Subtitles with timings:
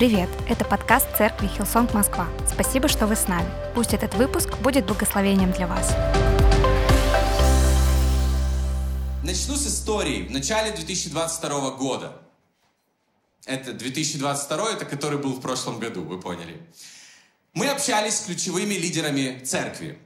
[0.00, 0.30] Привет!
[0.48, 2.26] Это подкаст церкви Hillsong Москва.
[2.50, 3.46] Спасибо, что вы с нами.
[3.74, 5.94] Пусть этот выпуск будет благословением для вас.
[9.22, 10.26] Начну с истории.
[10.26, 12.16] В начале 2022 года.
[13.44, 16.66] Это 2022, это который был в прошлом году, вы поняли.
[17.52, 19.98] Мы общались с ключевыми лидерами церкви.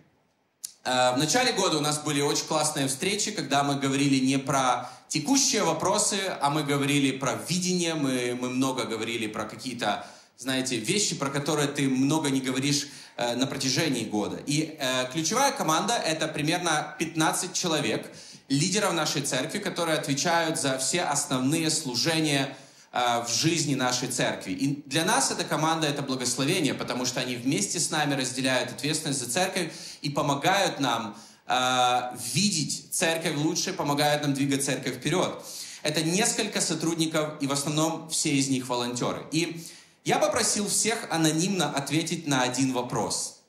[0.84, 4.90] Э, в начале года у нас были очень классные встречи, когда мы говорили не про
[5.08, 11.14] текущие вопросы, а мы говорили про видение, мы, мы много говорили про какие-то, знаете, вещи,
[11.14, 14.38] про которые ты много не говоришь э, на протяжении года.
[14.46, 18.10] И э, ключевая команда— это примерно 15 человек,
[18.50, 22.54] лидеров нашей церкви, которые отвечают за все основные служения
[22.94, 24.52] в жизни нашей церкви.
[24.52, 29.18] И для нас эта команда— это благословение, потому что они вместе с нами разделяют ответственность
[29.18, 31.16] за церковь и помогают нам
[31.48, 35.42] э, видеть церковь лучше, помогают нам двигать церковь вперед.
[35.82, 39.26] Это несколько сотрудников, и в основном все из них волонтеры.
[39.32, 39.66] И
[40.04, 43.40] я попросил всех анонимно ответить на один вопрос.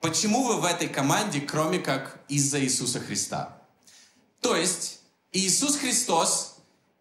[0.00, 3.58] Почему вы в этой команде, кроме как из-за Иисуса Христа?
[4.40, 5.00] То есть
[5.32, 6.55] Иисус Христос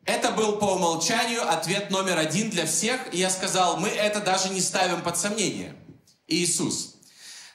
[0.06, 3.02] это был по умолчанию ответ номер один для всех.
[3.12, 5.76] И я сказал, мы это даже не ставим под сомнение.
[6.28, 6.96] Иисус.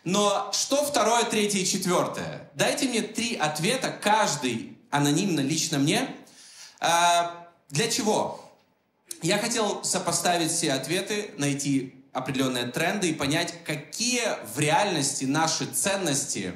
[0.02, 2.50] Но что второе, третье и четвертое?
[2.54, 6.08] Дайте мне три ответа, каждый анонимно, лично мне.
[6.80, 8.44] А, для чего?
[9.22, 14.22] Я хотел сопоставить все ответы, найти определенные тренды и понять, какие
[14.54, 16.54] в реальности наши ценности.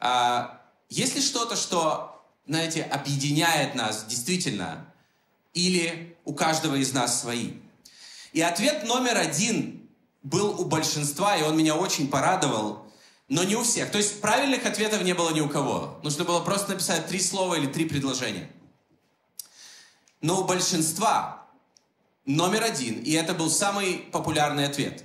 [0.00, 4.91] А, есть ли что-то, что, знаете, объединяет нас действительно?
[5.54, 7.54] Или у каждого из нас свои?
[8.32, 9.88] И ответ номер один
[10.22, 12.86] был у большинства, и он меня очень порадовал,
[13.28, 13.90] но не у всех.
[13.90, 15.98] То есть правильных ответов не было ни у кого.
[16.02, 18.50] Нужно было просто написать три слова или три предложения.
[20.20, 21.46] Но у большинства
[22.24, 25.04] номер один, и это был самый популярный ответ,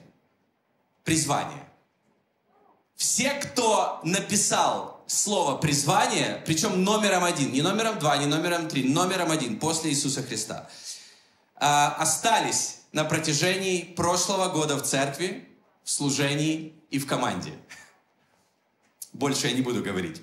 [1.04, 1.67] призвание.
[2.95, 9.32] Все, кто написал слово призвание, причем номером один, не номером два, не номером три, номером
[9.32, 10.70] один после Иисуса Христа,
[11.56, 15.48] а, остались на протяжении прошлого года в церкви,
[15.84, 17.54] в служении и в команде.
[19.14, 20.22] Больше я не буду говорить,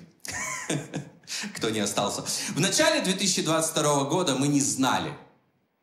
[1.55, 2.21] кто не остался.
[2.53, 5.13] В начале 2022 года мы не знали,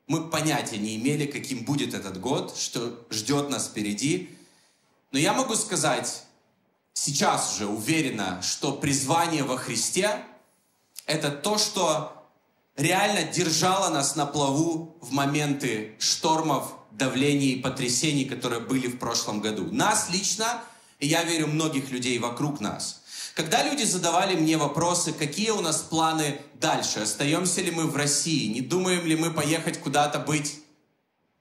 [0.07, 4.37] мы понятия не имели, каким будет этот год, что ждет нас впереди.
[5.11, 6.25] Но я могу сказать,
[6.93, 10.25] сейчас уже уверена, что призвание во Христе–
[11.07, 12.27] это то, что
[12.77, 19.41] реально держало нас на плаву в моменты штормов, давлений и потрясений, которые были в прошлом
[19.41, 19.73] году.
[19.73, 20.63] Нас лично,
[20.99, 23.03] и я верю, многих людей вокруг нас.
[23.35, 28.53] Когда люди задавали мне вопросы, какие у нас планы дальше, остаемся ли мы в России,
[28.53, 30.61] не думаем ли мы поехать куда-то быть,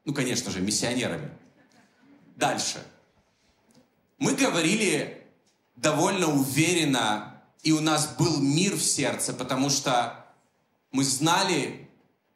[0.05, 1.29] ну, конечно же, миссионерами.
[2.37, 2.83] Дальше.
[4.17, 5.20] Мы говорили
[5.81, 10.25] довольно уверенно, и у нас был мир в сердце, потому что
[10.91, 11.89] мы знали,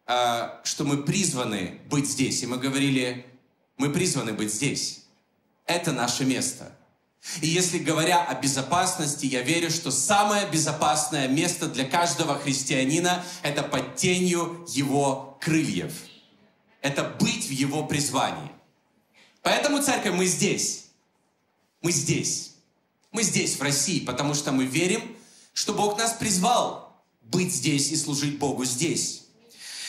[0.08, 2.42] э, что мы призваны быть здесь.
[2.44, 3.26] И мы говорили,
[3.78, 5.06] мы призваны быть здесь.
[5.66, 6.76] Это наше место.
[7.42, 13.64] И если говоря о безопасности, я верю, что самое безопасное место для каждого христианина– это
[13.64, 15.94] под тенью его крыльев.
[16.82, 18.52] Это быть в его призвании.
[19.42, 20.86] Поэтому, церковь, мы здесь.
[21.82, 22.55] Мы здесь.
[23.16, 25.02] Мы здесь, в России, потому что мы верим,
[25.54, 29.22] что Бог нас призвал быть здесь и служить Богу здесь.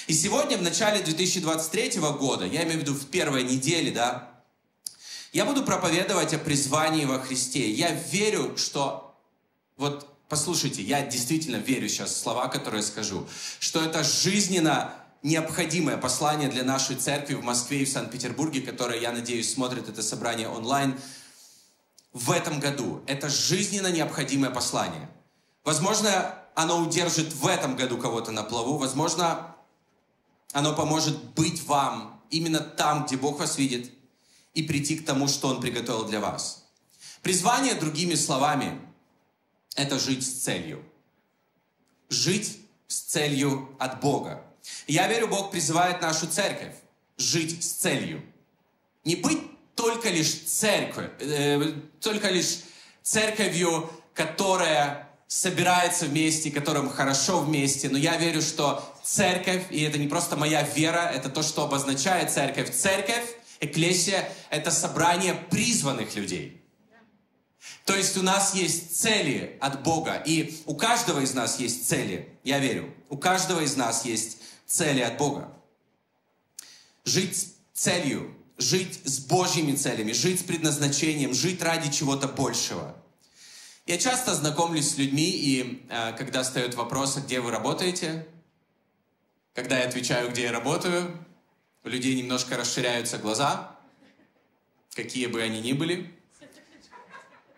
[0.06, 4.30] И сегодня, в начале 2023 года, я имею в виду в первой неделе, да,
[5.32, 7.68] я буду проповедовать о призвании во Христе.
[7.68, 9.18] Я верю, что,
[9.76, 13.26] вот послушайте, я действительно верю сейчас слова, которые скажу,
[13.58, 14.94] что это жизненно
[15.24, 20.00] необходимое послание для нашей церкви в Москве и в Санкт-Петербурге, которое, я надеюсь, смотрит это
[20.00, 20.96] собрание онлайн–
[22.16, 23.02] в этом году.
[23.06, 25.10] Это жизненно необходимое послание.
[25.64, 28.78] Возможно, оно удержит в этом году кого-то на плаву.
[28.78, 29.54] Возможно,
[30.52, 33.92] оно поможет быть вам именно там, где Бог вас видит,
[34.54, 36.64] и прийти к тому, что Он приготовил для вас.
[37.20, 38.80] Призвание, другими словами,
[39.74, 40.82] это жить с целью.
[42.08, 42.58] Жить
[42.88, 44.42] с целью от Бога.
[44.86, 46.74] Я верю, Бог призывает нашу церковь
[47.18, 48.22] жить с целью.
[49.04, 49.42] Не быть
[49.76, 52.60] только лишь церковь, э, только лишь
[53.02, 57.88] церковью, которая собирается вместе, которым хорошо вместе.
[57.88, 62.32] Но я верю, что церковь, и это не просто моя вера, это то, что обозначает
[62.32, 62.74] церковь.
[62.74, 63.24] Церковь,
[63.60, 66.62] эклесия— это собрание призванных людей.
[67.84, 72.28] То есть у нас есть цели от Бога, и у каждого из нас есть цели,
[72.44, 72.92] я верю.
[73.08, 75.52] У каждого из нас есть цели от Бога.
[77.04, 82.96] Жить целью, жить с Божьими целями, жить с предназначением, жить ради чего-то большего.
[83.86, 88.26] Я часто знакомлюсь с людьми, и э, когда встает вопрос, «А где вы работаете,
[89.54, 91.16] когда я отвечаю, где я работаю,
[91.84, 93.76] у людей немножко расширяются глаза,
[94.94, 96.12] какие бы они ни были.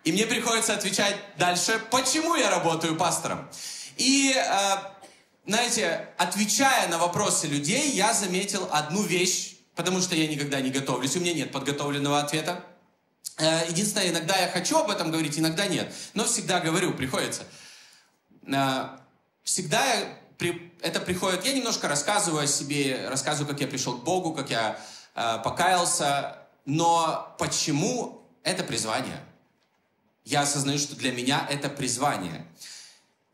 [0.04, 3.48] И мне приходится отвечать дальше, почему я работаю пастором.
[3.96, 4.76] И, э,
[5.46, 11.14] знаете, отвечая на вопросы людей, я заметил одну вещь, потому что я никогда не готовлюсь,
[11.14, 12.64] у меня нет подготовленного ответа.
[13.36, 15.94] Э, единственное, иногда я хочу об этом говорить, иногда нет.
[16.14, 17.44] Но всегда говорю, приходится.
[18.48, 18.88] Э,
[19.44, 19.84] всегда
[20.80, 24.80] это приходит, я немножко рассказываю о себе, рассказываю, как я пришел к Богу, как я
[25.14, 26.38] э, покаялся.
[26.64, 29.22] Но почему это призвание?
[30.24, 32.44] Я осознаю, что для меня это призвание.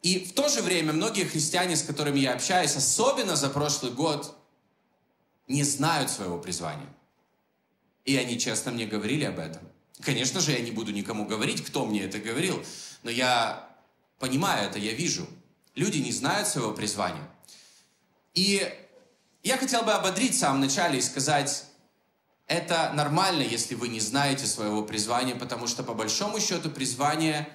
[0.02, 4.36] И в то же время многие христиане, с которыми я общаюсь, особенно за прошлый год,
[5.46, 6.88] не знают своего призвания.
[8.04, 9.62] И они честно мне говорили об этом.
[10.00, 12.62] Конечно же, я не буду никому говорить, кто мне это говорил,
[13.02, 13.68] но я
[14.18, 15.26] понимаю это, я вижу.
[15.74, 17.28] Люди не знают своего призвания.
[18.34, 18.68] И
[19.42, 21.64] я хотел бы ободрить в самом начале и сказать,
[22.46, 27.48] это нормально, если вы не знаете своего призвания, потому что по большому счету призвание,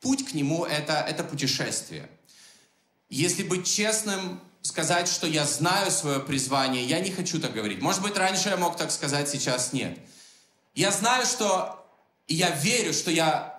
[0.00, 2.08] путь к нему это, это путешествие.
[3.08, 7.80] Если быть честным, сказать, что я знаю свое призвание, я не хочу так говорить.
[7.80, 9.98] Может быть, раньше я мог так сказать, сейчас нет.
[10.74, 11.82] Я знаю, что...
[12.28, 13.56] Я верю, что я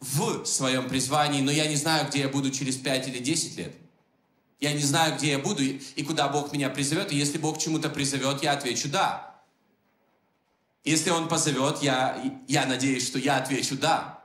[0.00, 3.58] в, в своем призвании, но я не знаю, где я буду через 5 или 10
[3.58, 3.76] лет.
[4.58, 7.12] Я не знаю, где я буду и куда Бог меня призовет.
[7.12, 9.34] И если Бог чему-то призовет, я отвечу «да».
[10.82, 12.18] Если Он позовет, я,
[12.48, 14.15] я надеюсь, что я отвечу «да».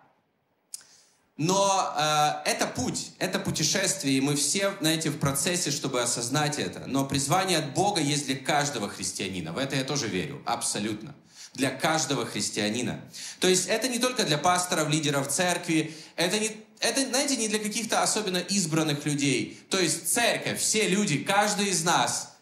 [1.44, 6.84] Но э, это путь, это путешествие, и мы все, знаете, в процессе, чтобы осознать это.
[6.86, 9.52] Но призвание от Бога есть для каждого христианина.
[9.52, 11.16] В это я тоже верю, абсолютно.
[11.56, 13.02] Для каждого христианина.
[13.40, 17.58] То есть это не только для пасторов, лидеров церкви, это, не, это знаете, не для
[17.58, 19.60] каких-то особенно избранных людей.
[19.72, 22.36] То есть церковь, все люди, каждый из нас,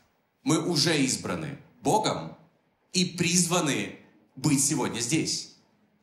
[0.43, 2.35] мы уже избраны Богом
[2.91, 3.97] и призваны
[4.35, 5.53] быть сегодня здесь.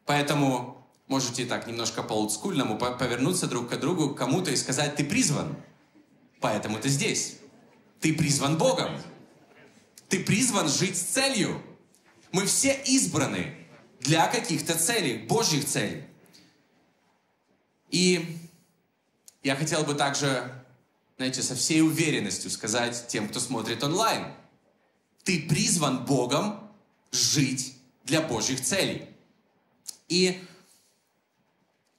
[0.06, 0.75] Поэтому
[1.08, 5.56] можете так немножко по-олдскульному повернуться друг к другу, кому-то и сказать, ты призван,
[6.40, 7.38] поэтому ты здесь.
[8.00, 9.00] Ты призван Богом.
[10.08, 11.60] Ты призван жить с целью.
[12.32, 13.66] Мы все избраны
[14.00, 16.04] для каких-то целей, Божьих целей.
[17.90, 18.38] И
[19.42, 20.52] я хотел бы также,
[21.16, 24.26] знаете, со всей уверенностью сказать тем, кто смотрит онлайн,
[25.24, 26.70] ты призван Богом
[27.10, 27.74] жить
[28.04, 29.08] для Божьих целей.
[30.08, 30.40] И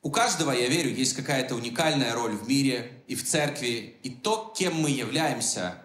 [0.08, 3.98] у каждого, я верю, есть какая-то уникальная роль в мире и в церкви.
[4.04, 5.82] И то, кем мы являемся,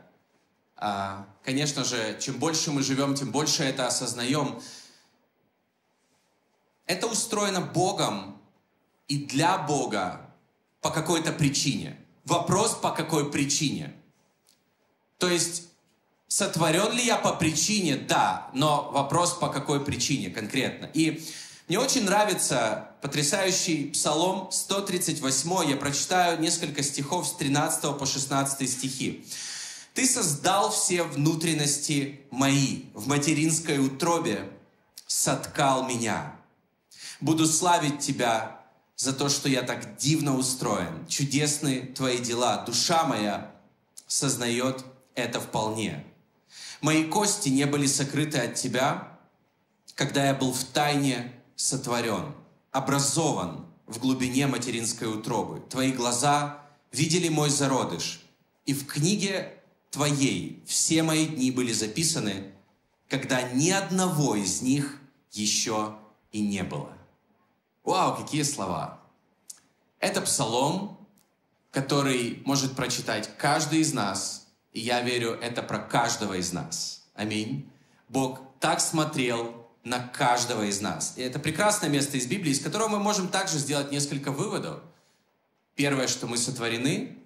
[0.77, 4.63] а, конечно же, чем больше мы живем, тем больше это осознаем.
[6.87, 8.41] Это устроено Богом
[9.09, 10.21] и для Бога
[10.81, 11.99] по какой-то причине.
[12.25, 13.93] Вопрос, по какой причине.
[15.19, 15.65] То есть,
[16.29, 17.97] сотворен ли я по причине?
[17.97, 20.89] Да, но вопрос, по какой причине конкретно.
[20.95, 21.27] И
[21.67, 25.69] мне очень нравится потрясающий псалом 138.
[25.69, 29.27] Я прочитаю несколько стихов с 13 по 16 стихи.
[29.93, 34.49] «Ты создал все внутренности мои, в материнской утробе
[35.07, 36.35] соткал меня.
[37.21, 38.61] Буду славить тебя
[38.97, 41.07] за то, что я так дивно устроен.
[41.09, 42.65] Чудесны твои дела.
[42.65, 43.51] Душа моя
[44.07, 46.05] сознает это вполне.
[46.81, 49.19] Мои кости не были сокрыты от тебя,
[49.95, 52.35] когда я был в тайне сотворен,
[52.73, 55.61] образован в глубине материнской утробы.
[55.69, 58.23] Твои глаза видели мой зародыш,
[58.67, 59.59] и в книге
[59.91, 62.53] Твоей все мои дни были записаны,
[63.09, 64.99] когда ни одного из них
[65.31, 65.97] еще
[66.33, 66.97] и не было.
[67.85, 69.01] Вау, какие слова!
[69.99, 70.99] Это псалом,
[71.71, 77.05] который может прочитать каждый из нас, и я верю, это про каждого из нас.
[77.15, 77.71] Аминь.
[78.09, 81.15] Бог так смотрел на каждого из нас.
[81.17, 84.81] И это прекрасное место из Библии, из которого мы можем также сделать несколько выводов.
[85.75, 87.19] Первое, что мы сотворены,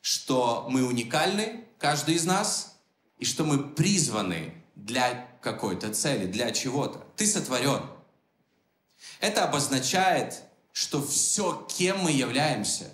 [0.00, 2.76] что мы уникальны, каждый из нас,
[3.18, 7.04] и что мы призваны для какой-то цели, для чего-то.
[7.16, 7.82] Ты сотворен.
[9.20, 12.90] Это обозначает, что все, кем мы являемся,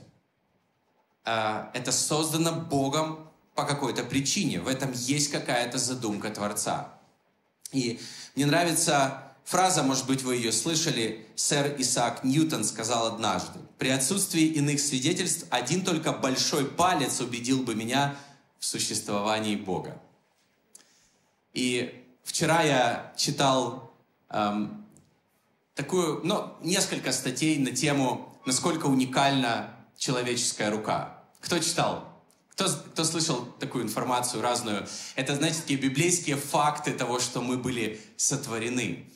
[1.25, 4.61] а, это создано Богом по какой-то причине.
[4.61, 6.95] В этом есть какая-то задумка Творца.
[7.73, 8.01] И
[8.35, 13.59] мне нравится фраза, может быть, вы ее слышали, сэр Исаак Ньютон сказал однажды.
[13.79, 18.15] При отсутствии иных свидетельств один только большой палец убедил бы меня
[18.59, 20.01] в существовании Бога.
[21.53, 23.93] И вчера я читал
[24.29, 24.87] эм,
[25.75, 31.25] такую, ну, несколько статей на тему, насколько уникальна человеческая рука.
[31.41, 32.10] Кто читал?
[32.61, 34.87] Кто, кто слышал такую информацию разную?
[35.15, 39.07] Это, знаете, такие библейские факты того, что мы были сотворены.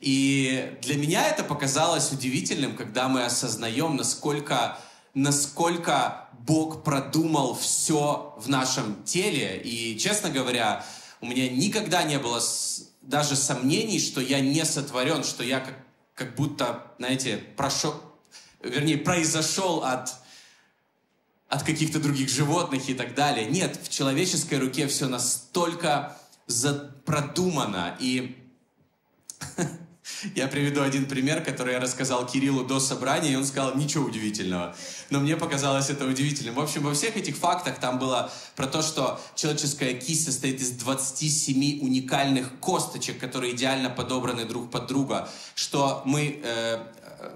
[0.00, 4.78] И для меня это показалось удивительным, когда мы осознаем, насколько,
[5.12, 9.60] насколько Бог продумал все в нашем теле.
[9.62, 10.82] И, честно говоря,
[11.20, 12.40] у меня никогда не было
[13.02, 15.74] даже сомнений, что я не сотворен, что я как,
[16.14, 17.94] как будто, знаете, прошел,
[18.62, 20.14] вернее, произошел от
[21.48, 23.46] от каких-то других животных и так далее.
[23.46, 26.16] Нет, в человеческой руке все настолько
[27.04, 27.96] продумано.
[28.00, 28.36] И
[30.34, 34.74] я приведу один пример, который я рассказал Кириллу до собрания, и он сказал, ничего удивительного.
[35.10, 36.54] Но мне показалось это удивительным.
[36.54, 40.70] В общем, во всех этих фактах там было про то, что человеческая кисть состоит из
[40.72, 46.78] 27 уникальных косточек, которые идеально подобраны друг под друга, что мы, э,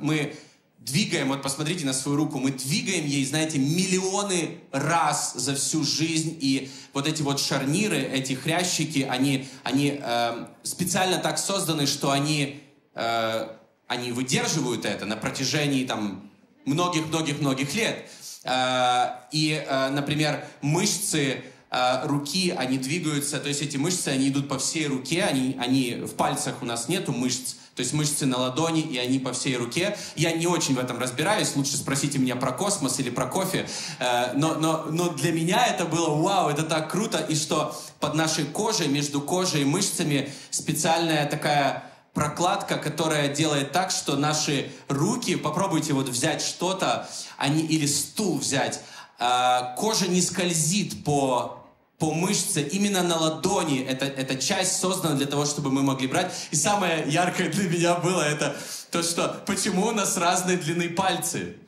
[0.01, 0.37] мы
[0.81, 6.37] двигаем, вот посмотрите на свою руку, мы двигаем ей, знаете, миллионы раз за всю жизнь,
[6.41, 12.63] и вот эти вот шарниры, эти хрящики, они, они э, специально так созданы, что они,
[12.95, 13.49] э,
[13.89, 16.31] они выдерживают это на протяжении там
[16.65, 18.11] многих-многих-многих лет.
[18.45, 24.49] Э, и, э, например, мышцы э, руки, они двигаются, то есть эти мышцы, они идут
[24.49, 28.37] по всей руке, они, они в пальцах у нас нету мышц, то есть мышцы на
[28.39, 29.97] ладони, и они по всей руке.
[30.17, 33.69] Я не очень в этом разбираюсь, лучше спросите меня про космос или про кофе.
[33.99, 38.15] Э, но, но, но для меня это было вау, это так круто, и что под
[38.15, 45.37] нашей кожей, между кожей и мышцами специальная такая прокладка, которая делает так, что наши руки,
[45.37, 47.09] попробуйте вот взять что-то,
[47.39, 48.81] они, или стул взять,
[49.19, 51.60] э, кожа не скользит по
[52.01, 53.85] по мышце, именно на ладони.
[53.85, 56.33] Это, эта часть создана для того, чтобы мы могли брать.
[56.51, 58.57] И самое яркое для меня было это
[58.91, 61.59] то, что почему у нас разной длины пальцы.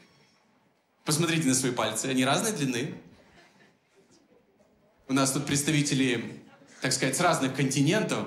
[1.04, 2.94] Посмотрите на свои пальцы, они разной длины.
[5.06, 6.42] У нас тут представители,
[6.80, 8.26] так сказать, с разных континентов.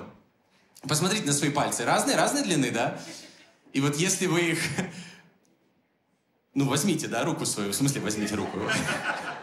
[0.82, 1.84] Посмотрите на свои пальцы.
[1.84, 3.00] Разные, разные длины, да?
[3.72, 4.58] И вот если вы их...
[6.54, 7.70] Ну, возьмите, да, руку свою.
[7.70, 8.58] В смысле, возьмите руку.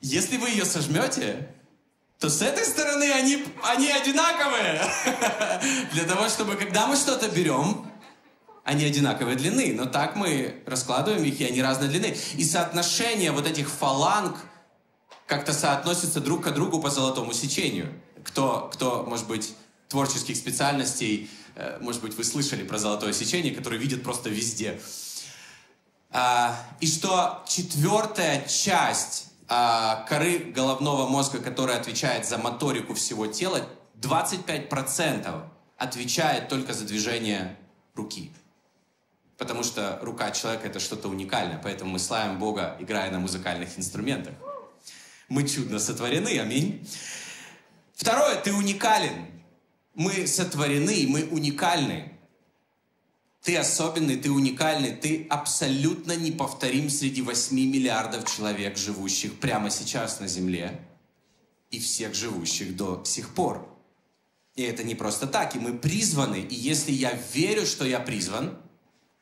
[0.00, 1.48] Если вы ее сожмете,
[2.18, 4.80] то с этой стороны они, они одинаковые.
[5.92, 7.90] Для того, чтобы, когда мы что-то берем,
[8.64, 12.16] они одинаковой длины, но так мы раскладываем их, и они разной длины.
[12.36, 14.36] И соотношение вот этих фаланг
[15.26, 17.92] как-то соотносится друг к другу по золотому сечению.
[18.24, 19.54] Кто, кто может быть,
[19.88, 24.80] творческих специальностей, э, может быть, вы слышали про золотое сечение, которое видят просто везде.
[26.10, 33.66] А, и что четвертая часть а, коры головного мозга, которая отвечает за моторику всего тела,
[34.00, 35.42] 25%
[35.76, 37.56] отвечает только за движение
[37.96, 38.30] руки.
[39.36, 44.34] Потому что рука человека это что-то уникальное, поэтому мы славим Бога, играя на музыкальных инструментах.
[45.28, 46.88] Мы чудно сотворены, аминь.
[47.96, 49.26] Второе, ты уникален.
[49.94, 52.12] Мы сотворены, мы уникальны.
[53.42, 60.28] Ты особенный, ты уникальный, ты абсолютно неповторим среди 8 миллиардов человек, живущих прямо сейчас на
[60.28, 60.86] Земле,
[61.70, 63.66] и всех живущих до сих пор.
[64.56, 68.58] И это не просто так, и мы призваны, и если я верю, что я призван,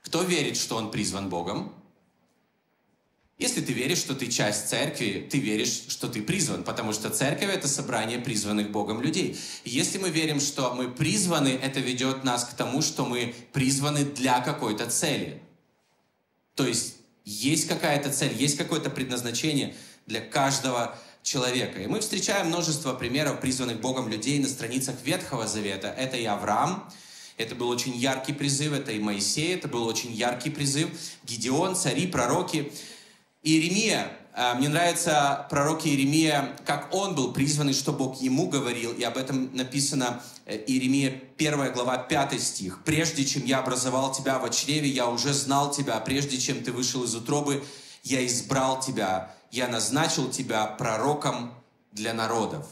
[0.03, 1.73] кто верит, что он призван Богом?
[3.39, 7.49] Если ты веришь, что ты часть церкви, ты веришь, что ты призван, потому что церковь—
[7.55, 9.39] это собрание призванных Богом людей.
[9.65, 14.41] Если мы верим, что мы призваны, это ведет нас к тому, что мы призваны для
[14.41, 15.41] какой-то цели.
[16.57, 19.77] То есть есть какая-то цель, есть какое-то предназначение
[20.07, 21.81] для каждого человека.
[21.81, 25.95] И мы встречаем множество примеров призванных Богом людей на страницах Ветхого Завета.
[25.97, 26.91] Это и Авраам,
[27.37, 30.89] это был очень яркий призыв, это и Моисей, это был очень яркий призыв,
[31.23, 32.73] Гедеон, цари, пророки—
[33.49, 38.93] Иеремия, а, мне нравится пророк Иеремия, как он был призван, и что Бог ему говорил,
[38.93, 42.83] и об этом написано э, Иеремия 1 глава 5 стих.
[42.85, 47.05] «Прежде чем я образовал тебя в чреве, я уже знал тебя, прежде чем ты вышел
[47.05, 47.65] из утробы,
[48.03, 51.55] я избрал тебя, я назначил тебя пророком
[51.93, 52.67] для народов».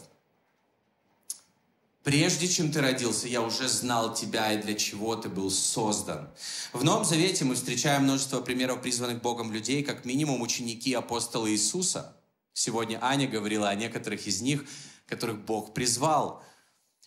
[2.06, 6.30] Прежде чем ты родился, я уже знал тебя и для чего ты был создан.
[6.72, 12.16] В Новом Завете мы встречаем множество примеров призванных Богом людей, как минимум ученики апостола Иисуса.
[12.52, 14.64] Сегодня Аня говорила о некоторых из них,
[15.08, 16.44] которых Бог призвал.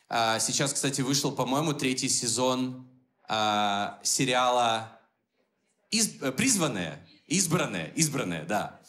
[0.09, 2.85] А, сейчас, кстати, вышел, по-моему, третий сезон
[3.25, 4.99] а, сериала
[6.35, 8.81] «Призванные», «Избранные», «Избранные», да.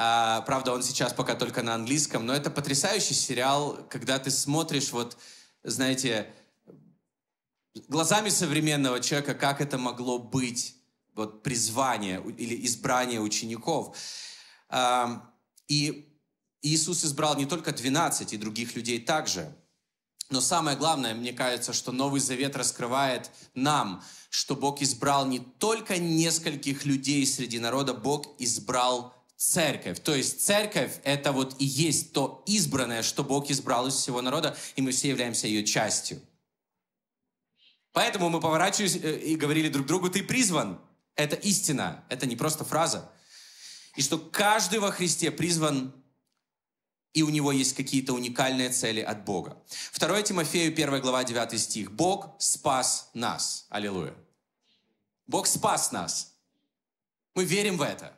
[0.00, 4.92] А, правда, он сейчас пока только на английском, но это потрясающий сериал, когда ты смотришь
[4.92, 5.16] вот
[5.64, 6.32] знаете,
[7.88, 10.76] глазами современного человека, как это могло быть,
[11.14, 13.96] вот призвание или избрание учеников.
[15.66, 16.14] И
[16.62, 19.52] Иисус избрал не только 12, и других людей также.
[20.30, 25.98] Но самое главное, мне кажется, что Новый Завет раскрывает нам, что Бог избрал не только
[25.98, 30.00] нескольких людей среди народа, Бог избрал церковь.
[30.00, 34.56] То есть церковь— это вот и есть то избранное, что Бог избрал из всего народа,
[34.74, 36.20] и мы все являемся ее частью.
[37.92, 40.80] Поэтому мы поворачивались э, и говорили друг другу, ты призван.
[41.14, 43.10] Это истина, это не просто фраза.
[43.96, 45.94] И что каждый во Христе призван
[47.14, 49.56] и у него есть какие-то уникальные цели от Бога.
[49.98, 51.90] 2 Тимофею, 1 глава, 9 стих.
[51.90, 53.66] Бог спас нас.
[53.70, 54.14] Аллилуйя.
[55.26, 56.36] Бог спас нас.
[57.34, 58.17] Мы верим в это.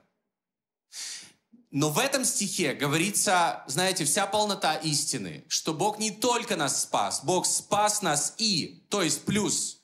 [1.71, 7.21] Но в этом стихе говорится, знаете, вся полнота истины, что Бог не только нас спас,
[7.23, 9.81] Бог спас нас и, то есть плюс,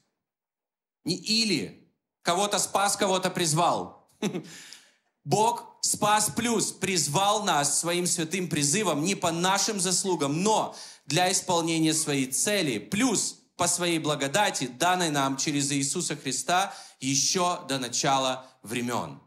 [1.05, 1.89] не или,
[2.23, 4.11] кого-то спас, кого-то призвал.
[5.25, 10.75] Бог спас плюс, призвал нас своим святым призывом не по нашим заслугам, но
[11.07, 17.79] для исполнения своей цели, плюс по своей благодати, данной нам через Иисуса Христа еще до
[17.79, 19.21] начала времен.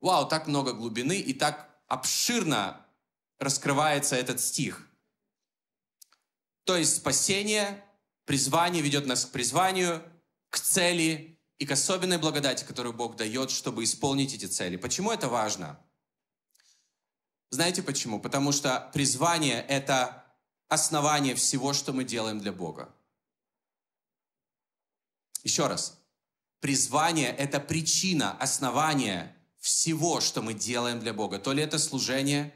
[0.00, 2.86] Вау, так много глубины и так обширно
[3.38, 4.86] раскрывается этот стих.
[6.64, 7.84] То есть спасение,
[8.24, 10.02] призвание ведет нас к призванию,
[10.50, 14.76] к цели и к особенной благодати, которую Бог дает, чтобы исполнить эти цели.
[14.76, 15.78] Почему это важно?
[17.50, 18.20] Знаете почему?
[18.20, 20.24] Потому что призвание— это
[20.68, 22.94] основание всего, что мы делаем для Бога.
[25.42, 25.98] Еще раз.
[26.60, 31.38] Призвание— это причина, основание всего, что мы делаем для Бога.
[31.38, 32.52] То ли это служение,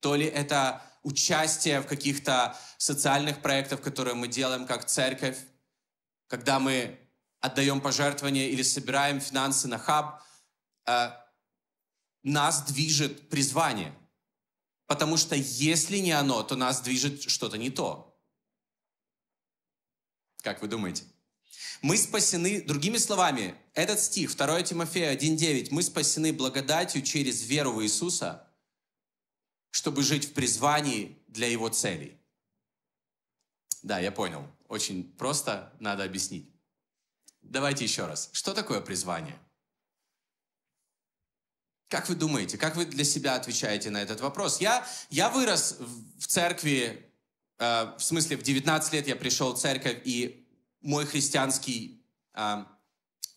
[0.00, 5.38] то ли это участие в каких-то социальных проектах, которые мы делаем как церковь,
[6.26, 6.98] когда мы
[7.38, 10.22] отдаем пожертвования или собираем финансы на хаб,
[10.86, 11.10] э,
[12.22, 13.94] нас движет призвание.
[14.86, 18.20] Потому что если не оно, то нас движет что-то не то.
[20.42, 21.04] Как вы думаете?
[21.82, 27.82] Мы спасены, другими словами, этот стих, 2 Тимофея 1.9, мы спасены благодатью через веру в
[27.82, 28.46] Иисуса,
[29.70, 32.18] чтобы жить в призвании для Его целей.
[33.82, 34.46] Да, я понял.
[34.68, 36.50] Очень просто, надо объяснить.
[37.42, 38.28] Давайте еще раз.
[38.32, 39.38] Что такое призвание?
[41.88, 44.60] Как вы думаете, как вы для себя отвечаете на этот вопрос?
[44.60, 47.12] Я, я вырос в церкви,
[47.58, 50.39] э, в смысле в 19 лет я пришел в церковь, и
[50.80, 52.02] мой христианский
[52.34, 52.64] э,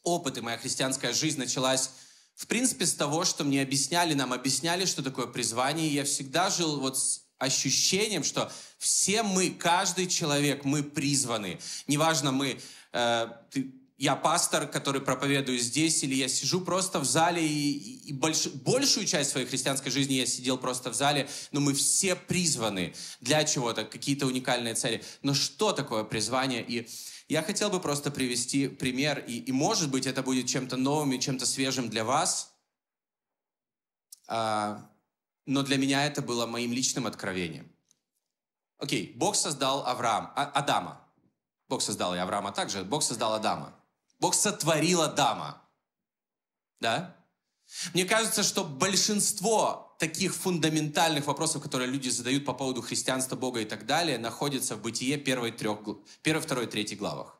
[0.03, 1.91] опыт и моя христианская жизнь началась,
[2.35, 5.87] в принципе, с того, что мне объясняли, нам объясняли, что такое призвание.
[5.87, 11.59] И я всегда жил вот с ощущением, что все мы, каждый человек, мы призваны.
[11.87, 12.59] Неважно, мы,
[12.91, 18.13] э, ты, я пастор, который проповедую здесь, или я сижу просто в зале, и, и
[18.13, 22.93] больш, большую часть своей христианской жизни я сидел просто в зале, но мы все призваны
[23.21, 25.03] для чего-то, какие-то уникальные цели.
[25.21, 26.65] Но что такое призвание?
[26.67, 26.89] И
[27.33, 31.19] я хотел бы просто привести пример, и, и может быть, это будет чем-то новым и
[31.19, 32.53] чем-то свежим для вас,
[34.27, 34.87] а,
[35.47, 37.75] но для меня это было моим личным откровением.
[38.77, 41.01] Окей, Бог создал Авраам, а, Адама.
[41.69, 43.73] Бог создал и Авраама также, Бог создал Адама.
[44.19, 45.59] Бог сотворил Адама.
[46.79, 47.15] Да?
[47.93, 53.65] Мне кажется, что большинство таких фундаментальных вопросов, которые люди задают по поводу христианства, Бога и
[53.65, 55.79] так далее, находятся в Бытие первой, трех,
[56.21, 57.39] первой, второй, третьей главах.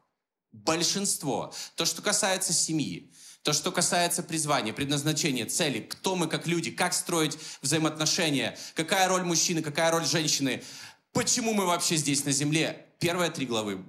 [0.52, 1.54] Большинство.
[1.76, 6.94] То, что касается семьи, то, что касается призвания, предназначения, цели, кто мы как люди, как
[6.94, 10.64] строить взаимоотношения, какая роль мужчины, какая роль женщины,
[11.12, 12.88] почему мы вообще здесь на земле.
[13.00, 13.84] Первые три главы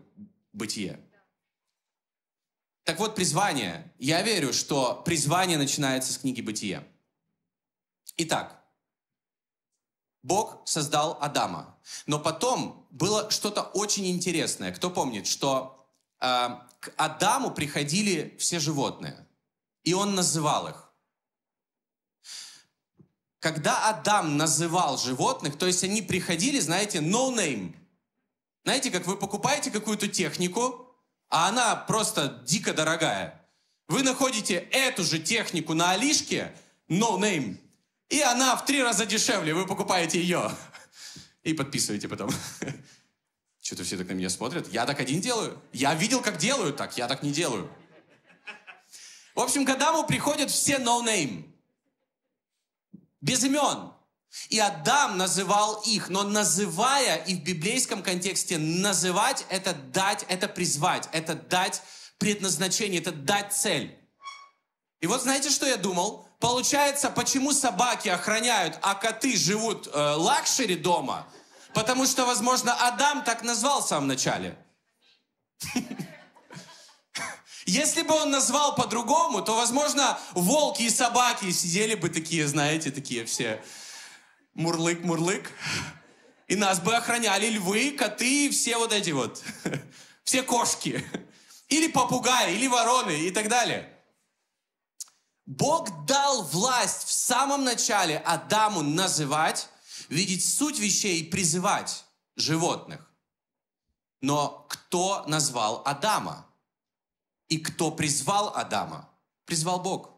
[0.53, 1.04] Бытие.
[2.85, 3.91] Так вот, призвание.
[3.99, 6.87] Я верю, что призвание начинается с книги Бытия.
[8.19, 8.63] Итак,
[10.23, 11.79] Бог создал Адама.
[12.07, 14.73] Но потом было что-то очень интересное.
[14.73, 15.87] Кто помнит, что
[16.21, 16.27] э,
[16.81, 19.27] к Адаму приходили все животные,
[19.83, 20.93] и он называл их.
[23.41, 27.75] Когда Адам называл животных, то есть они приходили, знаете, no name.
[28.65, 30.84] Знаете, как вы покупаете какую-то технику,
[31.35, 33.45] а она просто дико дорогая.
[33.89, 36.55] Вы находите эту же технику на Алишке,
[36.89, 37.59] no name,
[38.09, 40.49] и она в три раза дешевле, вы покупаете ее.
[41.43, 42.31] И подписываете потом.
[43.61, 44.73] Что-то все так на меня смотрят.
[44.73, 45.61] Я так один делаю.
[45.73, 47.69] Я видел, как делают так, я так не делаю.
[49.35, 51.53] В общем, к Адаму приходят все no name.
[53.21, 53.93] Без имен.
[54.49, 61.09] И Адам называл их, но называя, и в библейском контексте называть, это дать, это призвать,
[61.13, 61.83] это дать
[62.19, 63.99] предназначение, это дать цель.
[65.01, 66.29] И вот знаете, что я думал?
[66.41, 71.27] Получается, почему собаки охраняют, а коты живут э, luxury дома?
[71.73, 74.59] Потому что, возможно, Адам так назвал в самом начале.
[77.67, 83.25] Если бы он назвал по-другому, то, возможно, волки и собаки сидели бы такие, знаете, такие
[83.25, 83.63] все
[84.55, 85.51] мурлык-мурлык.
[86.47, 89.43] И нас бы охраняли львы, коты, все вот эти вот.
[90.25, 91.05] Все кошки.
[91.69, 93.91] Или попугаи, или вороны и так далее.
[95.47, 99.69] Бог дал власть в самом начале Адаму называть,
[100.09, 102.05] видеть суть вещей и призывать
[102.37, 103.11] животных.
[104.23, 106.47] Но кто назвал Адама?
[107.49, 109.11] И кто призвал Адама?
[109.45, 110.11] Призвал Бог.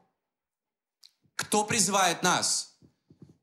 [1.34, 2.75] Кто призывает нас?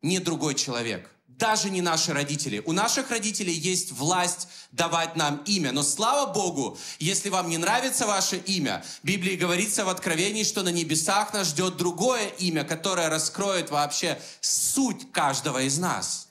[0.04, 1.10] Не другой человек.
[1.28, 2.62] Даже не наши родители.
[2.66, 5.72] У наших родителей есть власть давать нам имя.
[5.72, 10.62] Но слава Богу, если вам не нравится ваше имя, в Библии говорится в Откровении, что
[10.62, 16.30] на небесах нас ждет другое имя, которое раскроет вообще суть каждого из нас.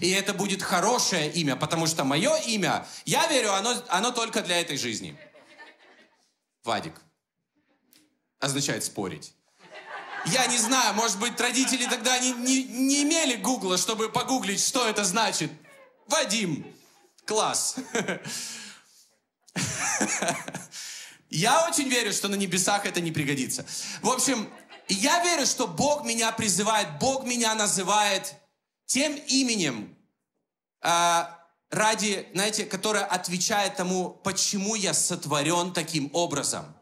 [0.00, 4.60] И это будет хорошее имя, потому что мое имя, я верю, оно, оно только для
[4.60, 5.16] этой жизни.
[6.64, 6.94] Вадик.
[8.40, 9.34] Означает спорить.
[10.26, 14.86] Я не знаю, может быть, родители тогда не, не, не имели гугла, чтобы погуглить, что
[14.86, 15.50] это значит.
[16.06, 16.66] Вадим.
[17.24, 17.76] Класс.
[21.30, 23.66] Я очень верю, что на небесах это не пригодится.
[24.00, 24.48] В общем,
[24.88, 28.34] я верю, что Бог меня призывает, Бог меня называет
[28.86, 29.94] тем именем,
[30.80, 31.38] а,
[31.70, 36.74] ради, знаете, которое отвечает тому, почему я сотворен таким образом.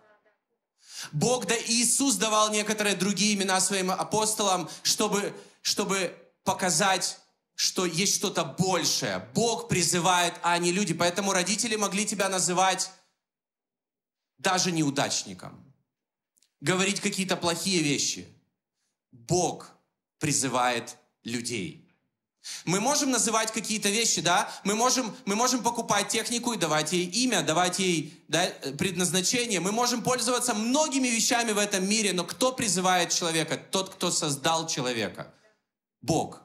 [1.12, 7.18] Бог, да Иисус давал некоторые другие имена своим апостолам, чтобы, чтобы показать,
[7.54, 9.28] что есть что-то большее.
[9.35, 10.94] Бог призывает, а не люди.
[10.94, 12.90] Поэтому родители могли тебя называть
[14.38, 15.62] даже неудачником.
[16.61, 18.28] Говорить какие-то плохие вещи.
[19.12, 19.70] Бог
[20.18, 21.86] призывает людей.
[22.64, 24.50] Мы можем называть какие-то вещи, да?
[24.64, 28.46] Мы можем, мы можем покупать технику и давать ей имя, давать ей да,
[28.78, 29.61] предназначение.
[29.61, 33.56] Мы можем пользоваться многими вещами в этом мире, но кто призывает человека?
[33.56, 35.32] Тот, кто создал человека.
[36.00, 36.42] Бог.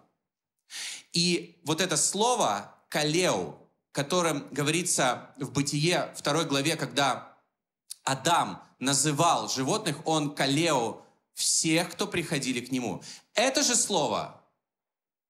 [1.13, 3.57] И вот это слово «калеу»,
[3.91, 7.37] которым говорится в Бытие, второй главе, когда
[8.03, 11.01] Адам называл животных, он «калеу»
[11.33, 13.03] всех, кто приходили к нему.
[13.33, 14.40] Это же слово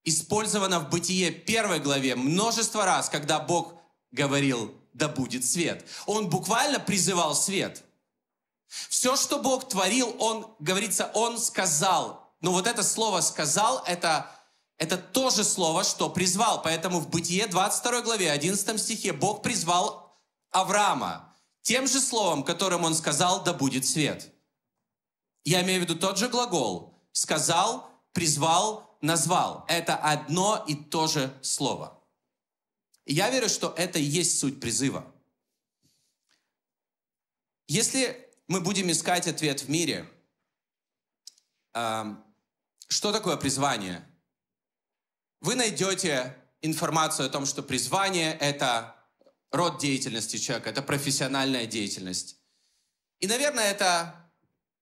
[0.04, 3.76] использовано в Бытие первой главе множество раз, когда Бог
[4.12, 5.86] говорил «да будет свет».
[6.06, 7.84] Он буквально призывал свет.
[8.68, 12.34] Все, что Бог творил, Он, говорится, Он сказал.
[12.42, 14.32] Но вот это слово «сказал»— это,
[14.78, 16.62] это то же слово, что призвал.
[16.62, 20.18] Поэтому в Бытие 22 главе, 11 стихе Бог призвал
[20.52, 24.32] Авраама тем же словом, которым Он сказал «да будет свет».
[25.44, 27.00] Я имею в виду тот же глагол.
[27.14, 29.66] Сказал, призвал, назвал.
[29.68, 32.02] Это одно и то же слово.
[33.06, 35.12] И я верю, что это и есть суть призыва.
[37.68, 40.10] Если мы будем искать ответ в мире,
[41.74, 44.08] что такое призвание?
[45.40, 48.96] Вы найдете информацию о том, что призвание– это
[49.52, 52.38] род деятельности человека, это профессиональная деятельность.
[53.20, 54.32] И, наверное, это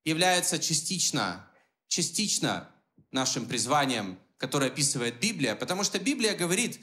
[0.04, 1.50] является частично,
[1.88, 2.70] частично
[3.12, 6.80] нашим призванием, которое описывает Библия, потому что Библия говорит,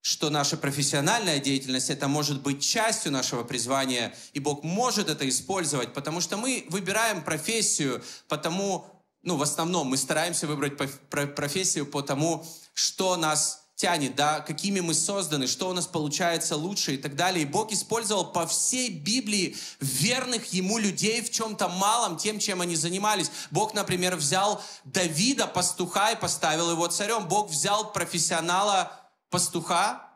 [0.00, 5.92] что наша профессиональная деятельность, это может быть частью нашего призвания, и Бог может это использовать,
[5.92, 8.86] потому что мы выбираем профессию, потому,
[9.22, 10.76] ну, в основном мы стараемся выбрать
[11.34, 16.94] профессию по тому, что нас тянет, да, какими мы созданы, что у нас получается лучше
[16.94, 17.42] и так далее.
[17.42, 22.74] И Бог использовал по всей Библии верных Ему людей в чем-то малом, тем, чем они
[22.74, 23.30] занимались.
[23.52, 27.28] Бог, например, взял Давида, пастуха, и поставил его царем.
[27.28, 28.90] Бог взял профессионала
[29.30, 30.10] пастуха.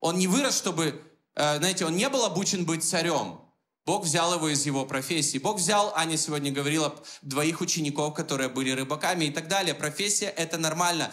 [0.00, 3.42] Он не вырос, чтобы, э, знаете, он не был обучен быть царем.
[3.84, 5.36] Бог взял его из его профессии.
[5.36, 9.74] Бог взял, Аня сегодня говорила, двоих учеников, которые были рыбаками и так далее.
[9.74, 11.12] Профессия– это нормально.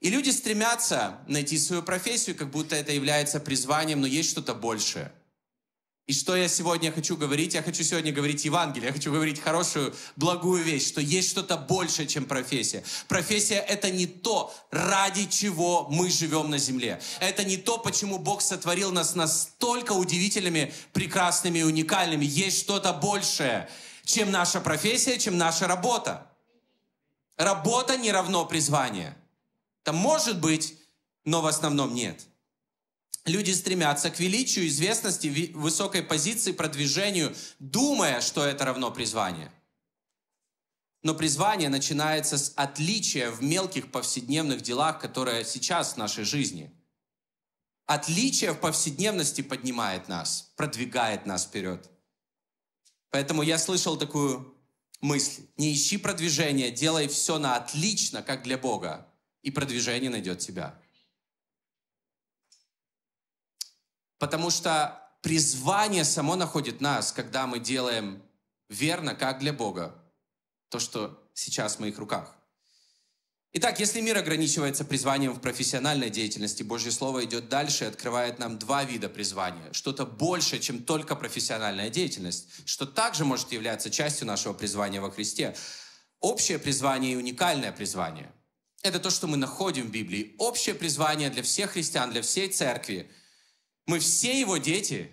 [0.00, 5.12] И люди стремятся найти свою профессию, как будто это является призванием, но есть что-то большее.
[6.08, 7.52] И что я сегодня хочу говорить?
[7.52, 12.08] Я хочу сегодня говорить Евангелие, я хочу говорить хорошую, благую вещь, что есть что-то большее,
[12.08, 12.82] чем профессия.
[13.08, 16.98] Профессия— это не то, ради чего мы живем на земле.
[17.20, 22.24] Это не то, почему Бог сотворил нас настолько удивительными, прекрасными и уникальными.
[22.24, 23.68] Есть что-то большее,
[24.04, 26.26] чем наша профессия, чем наша работа.
[27.36, 29.14] Работа не равно призвание.
[29.88, 30.74] Там может быть,
[31.24, 32.26] но в основном нет.
[33.24, 39.50] Люди стремятся к величию, известности, высокой позиции, продвижению, думая, что это равно призвание.
[41.02, 46.70] Но призвание начинается с отличия в мелких повседневных делах, которые сейчас в нашей жизни.
[47.86, 51.88] Отличие в повседневности поднимает нас, продвигает нас вперед.
[53.08, 54.54] Поэтому я слышал такую
[55.00, 55.46] мысль.
[55.56, 59.07] Не ищи продвижения, делай все на отлично, как для Бога,
[59.48, 60.78] и продвижение найдет тебя.
[64.18, 68.22] Потому что призвание само находит нас, когда мы делаем
[68.68, 69.94] верно, как для Бога,
[70.68, 72.34] то, что сейчас в моих руках.
[73.54, 78.58] Итак, если мир ограничивается призванием в профессиональной деятельности, Божье Слово идет дальше и открывает нам
[78.58, 79.72] два вида призвания.
[79.72, 85.56] Что-то большее, чем только профессиональная деятельность, что также может являться частью нашего призвания во Христе.
[86.20, 88.30] Общее призвание и уникальное призвание.
[88.82, 90.34] Это то, что мы находим в Библии.
[90.38, 93.10] Общее призвание для всех христиан, для всей церкви.
[93.86, 95.10] Мы все его дети.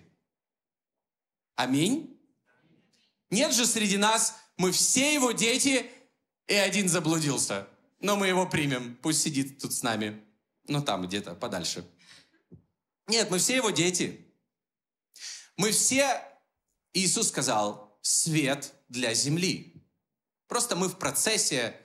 [1.56, 2.20] Аминь.
[3.30, 5.90] Нет же среди нас мы все его дети,
[6.46, 7.68] и один заблудился.
[8.00, 8.96] Но мы его примем.
[9.02, 10.22] Пусть сидит тут с нами.
[10.68, 11.86] Ну, там где-то, подальше.
[13.06, 14.26] Нет, мы все его дети.
[15.56, 16.22] Мы все,
[16.92, 19.84] Иисус сказал, свет для земли.
[20.48, 21.80] Просто мы в процессе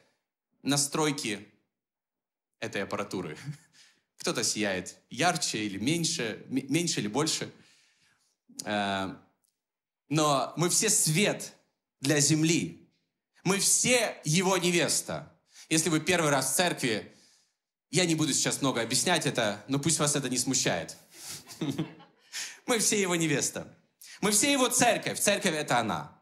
[0.62, 1.51] настройки
[2.62, 3.38] этой аппаратуры.
[4.18, 7.52] Кто-то сияет ярче или меньше, меньше или больше.
[8.64, 9.14] Э,
[10.08, 11.54] но мы все свет
[12.00, 12.90] для земли.
[13.44, 15.32] Мы все его невеста.
[15.70, 17.12] Если вы первый раз в церкви,
[17.90, 20.98] я не буду сейчас много объяснять это, но пусть вас это не смущает.
[22.68, 23.68] Мы все его невеста.
[24.22, 25.20] Мы все его церковь.
[25.20, 26.22] Церковь это она.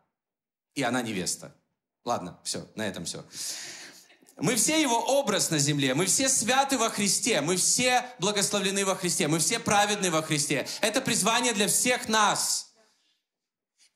[0.74, 1.56] И она невеста.
[2.06, 3.24] Ладно, все, на этом все.
[4.42, 8.96] Мы все его образ на земле, мы все святы во Христе, мы все благословлены во
[8.96, 10.68] Христе, мы все праведны во Христе.
[10.82, 12.68] Это призвание для всех нас–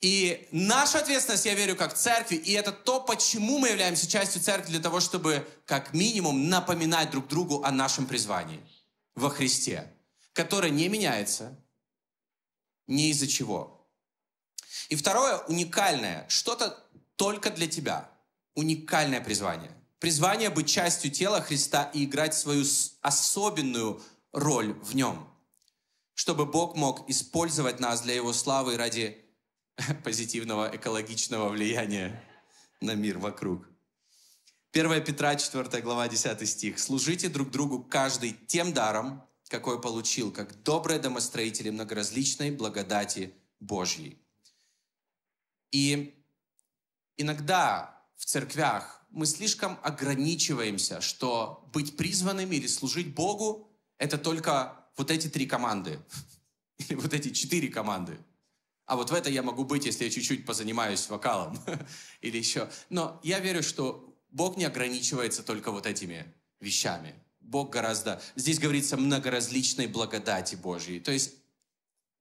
[0.03, 4.71] и наша ответственность, я верю, как церкви, и это то, почему мы являемся частью церкви,
[4.71, 8.61] для того, чтобы как минимум напоминать друг другу о нашем призвании
[9.15, 9.89] во Христе,
[10.33, 11.57] которое не меняется
[12.85, 13.87] ни из-за чего.
[14.89, 16.77] И второе, уникальное, что-то
[17.15, 18.11] только для тебя,
[18.55, 19.71] уникальное призвание.
[20.03, 22.65] Призвание быть частью тела Христа и играть свою
[22.99, 25.25] особенную роль в нем,
[26.13, 29.25] чтобы Бог мог использовать нас для Его славы ради
[30.03, 32.21] позитивного экологичного влияния
[32.81, 33.65] на мир вокруг.
[34.73, 36.79] 1 Петра, 4 глава, 10 стих.
[36.79, 44.21] «Служите друг другу каждый тем даром, какой получил, как добрые домостроители многоразличной благодати Божьей».
[45.71, 46.21] И
[47.15, 55.09] иногда в церквях мы слишком ограничиваемся, что быть призванным или служить Богу– это только вот
[55.09, 55.99] эти три команды.
[56.77, 58.17] Или вот эти четыре команды–
[58.85, 61.57] а вот в это я могу быть, если я чуть-чуть позанимаюсь вокалом
[62.21, 62.69] или еще.
[62.89, 67.15] Но я верю, что Бог не ограничивается только вот этими вещами.
[67.39, 68.21] Бог гораздо...
[68.35, 70.99] Здесь говорится многоразличной благодати Божьей.
[70.99, 71.33] То есть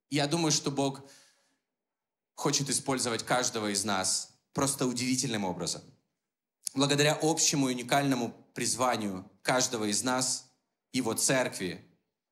[0.09, 1.01] я думаю, что Бог
[2.35, 5.81] хочет использовать каждого из нас просто удивительным образом.
[6.73, 10.51] Благодаря общему уникальному призванию каждого из нас,
[10.91, 11.83] его церкви,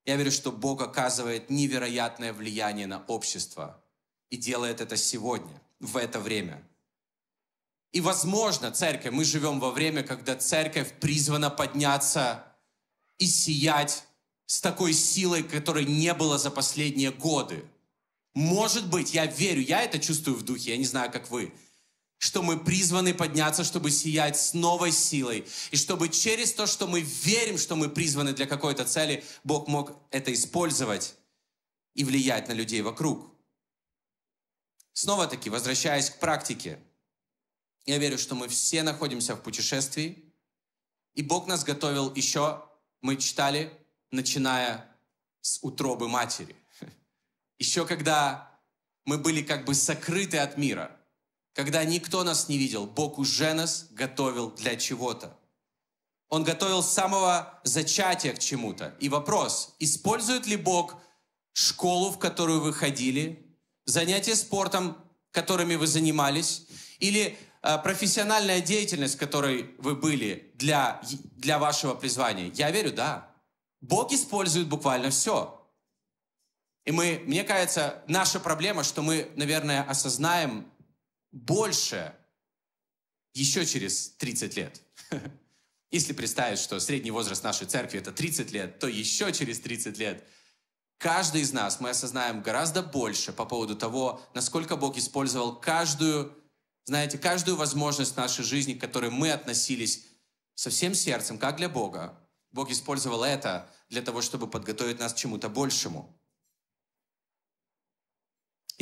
[0.05, 3.77] я верю, что Бог оказывает невероятное влияние на общество–
[4.31, 6.63] и делает это сегодня, в это время.
[7.91, 12.45] И, возможно, церковь, мы живем во время, когда церковь призвана подняться
[13.19, 14.05] и сиять
[14.45, 17.65] с такой силой, которой не было за последние годы.
[18.33, 21.53] Может быть, я верю, я это чувствую в духе, я не знаю, как вы,
[22.21, 27.01] что мы призваны подняться, чтобы сиять с новой силой, и чтобы через то, что мы
[27.01, 31.15] верим, что мы призваны для какой-то цели, Бог мог это использовать
[31.95, 33.27] и влиять на людей вокруг.
[34.93, 36.77] Снова-таки, возвращаясь к практике,
[37.87, 40.23] я верю, что мы все находимся в путешествии,
[41.15, 42.63] и Бог нас готовил еще,
[43.01, 43.73] мы читали,
[44.11, 44.95] начиная
[45.41, 46.55] с утробы матери.
[47.57, 48.61] Еще когда
[49.05, 51.00] мы были как бы сокрыты от мира,
[51.53, 55.37] когда никто нас не видел, Бог уже нас готовил для чего-то.
[56.29, 58.95] Он готовил с самого зачатия к чему-то.
[58.99, 60.95] И вопрос, использует ли Бог
[61.51, 63.45] школу, в которую вы ходили,
[63.85, 64.97] занятия спортом,
[65.31, 66.67] которыми вы занимались,
[66.99, 71.01] или э, профессиональная деятельность, которой вы были для,
[71.35, 72.49] для вашего призвания?
[72.53, 73.29] Я верю, да.
[73.81, 75.61] Бог использует буквально все.
[76.85, 80.70] И мы, мне кажется, наша проблема, что мы, наверное, осознаем
[81.31, 82.15] больше
[83.33, 84.81] еще через 30 лет.
[85.91, 90.25] Если представить, что средний возраст нашей церкви это 30 лет, то еще через 30 лет
[90.97, 96.33] каждый из нас мы осознаем гораздо больше по поводу того, насколько Бог использовал каждую,
[96.85, 100.05] знаете, каждую возможность нашей жизни, к которой мы относились
[100.55, 102.17] со всем сердцем, как для Бога.
[102.51, 106.20] Бог использовал это для того, чтобы подготовить нас к чему-то большему.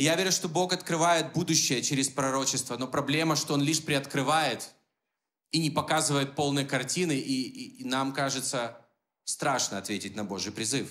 [0.00, 4.70] И я верю, что Бог открывает будущее через пророчество, но проблема, что Он лишь приоткрывает
[5.50, 8.80] и не показывает полной картины, и, и, и нам кажется
[9.24, 10.90] страшно ответить на Божий призыв.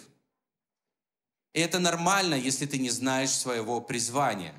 [1.54, 4.54] И это нормально, если ты не знаешь своего призвания.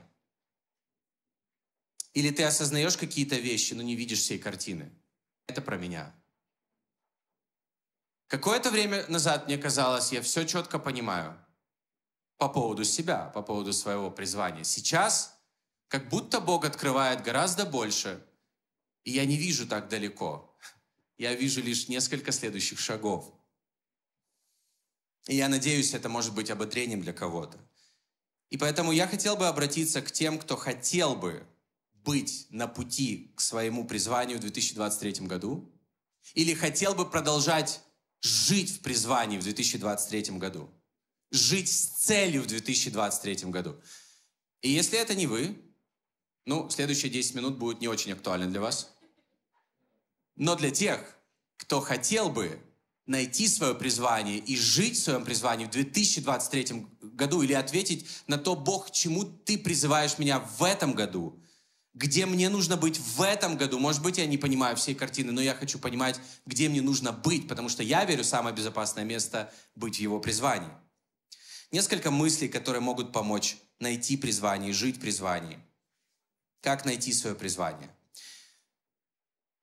[2.13, 4.91] Или ты осознаешь какие-то вещи, но не видишь всей картины.
[5.47, 6.13] Это про меня.
[8.27, 11.39] Какое-то время назад мне казалось, я все четко понимаю–
[12.41, 14.65] по поводу себя, по поводу своего призвания.
[14.65, 15.39] Сейчас
[15.89, 18.27] как будто Бог открывает гораздо больше,
[19.05, 20.57] и я не вижу так далеко.
[21.19, 23.31] Я вижу лишь несколько следующих шагов.
[25.27, 27.59] И я надеюсь, это может быть ободрением для кого-то.
[28.49, 31.47] И поэтому я хотел бы обратиться к тем, кто хотел бы
[31.93, 35.71] быть на пути к своему призванию в 2023 году,
[36.33, 37.83] или хотел бы продолжать
[38.23, 40.71] жить в призвании в 2023 году
[41.31, 43.81] жить с целью в 2023 году.
[44.63, 45.61] И если это не вы,
[46.47, 48.93] ну, следующие 10 минут будут не очень актуальны для вас.
[50.37, 51.17] Но для тех,
[51.57, 52.61] кто хотел бы
[53.07, 58.55] найти свое призвание и жить в своем призвании в 2023 году или ответить на то,
[58.55, 61.43] Бог, чему ты призываешь меня в этом году,
[61.93, 63.79] где мне нужно быть в этом году.
[63.79, 67.49] Может быть, я не понимаю всей картины, но я хочу понимать, где мне нужно быть,
[67.49, 70.71] потому что я верю, самое безопасное место— быть в его призвании.
[71.73, 75.61] Несколько мыслей, которые могут помочь найти призвание, жить в призвании.
[76.61, 77.95] Как найти свое призвание?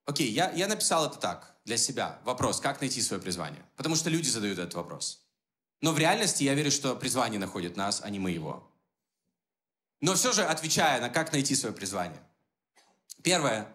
[0.06, 2.20] Окей, я, я написал это так, для себя.
[2.24, 3.64] Вопрос, как найти свое призвание?
[3.76, 5.28] Потому что люди задают этот вопрос.
[5.82, 8.72] Но в реальности я верю, что призвание находит нас, а не мы его.
[10.00, 12.22] Но все же, отвечая на как найти свое призвание.
[13.22, 13.68] Первое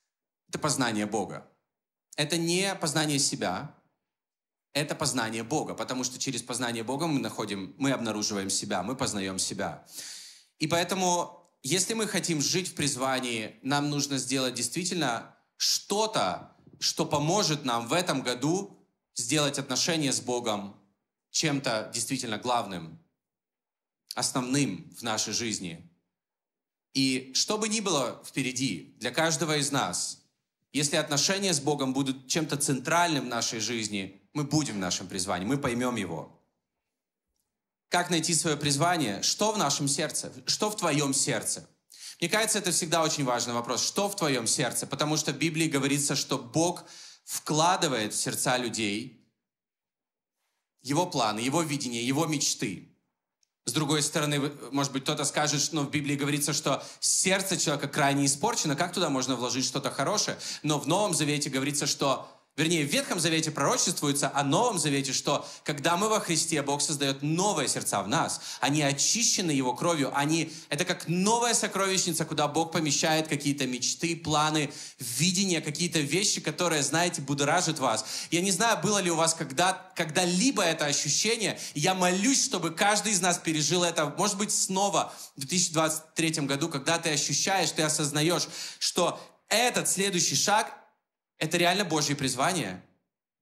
[0.48, 1.46] –это познание Бога.
[2.16, 3.74] Это не познание себя,
[4.72, 9.38] это познание Бога, потому что через познание Бога мы находим, мы обнаруживаем себя, мы познаем
[9.38, 9.84] себя.
[10.58, 17.64] И поэтому, если мы хотим жить в призвании, нам нужно сделать действительно что-то, что поможет
[17.64, 20.76] нам в этом году сделать отношения с Богом
[21.30, 22.98] чем-то действительно главным,
[24.14, 25.88] основным в нашей жизни.
[26.94, 30.19] И что бы ни было впереди для каждого из нас,
[30.72, 35.46] если отношения с Богом будут чем-то центральным в нашей жизни, мы будем в нашем призвании,
[35.46, 36.40] мы поймем его.
[37.88, 39.22] Как найти свое призвание?
[39.22, 40.32] Что в нашем сердце?
[40.46, 41.68] Что в твоем сердце?
[42.20, 43.84] Мне кажется, это всегда очень важный вопрос.
[43.84, 44.86] Что в твоем сердце?
[44.86, 46.84] Потому что в Библии говорится, что Бог
[47.24, 49.28] вкладывает в сердца людей
[50.82, 52.89] его планы, его видение, его мечты.
[53.66, 57.88] С другой стороны, может быть, кто-то скажет, что ну, в Библии говорится, что сердце человека
[57.88, 60.38] крайне испорчено, как туда можно вложить что-то хорошее?
[60.62, 65.48] Но в Новом Завете говорится, что Вернее, в Ветхом Завете пророчествуется о Новом Завете, что
[65.64, 68.40] когда мы во Христе, Бог создает новые сердца в нас.
[68.60, 70.10] Они очищены Его кровью.
[70.14, 76.82] Они, это как новая сокровищница, куда Бог помещает какие-то мечты, планы, видения, какие-то вещи, которые,
[76.82, 78.04] знаете, будоражат вас.
[78.30, 81.58] Я не знаю, было ли у вас когда, когда-либо это ощущение.
[81.74, 86.98] Я молюсь, чтобы каждый из нас пережил это, может быть, снова в 2023 году, когда
[86.98, 90.79] ты ощущаешь, ты осознаешь, что этот следующий шаг
[91.40, 92.84] это реально Божье призвание.